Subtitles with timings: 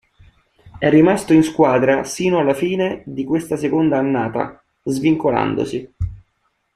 [0.79, 5.93] È rimasto in squadra sino alla fine di questa seconda annata, svincolandosi.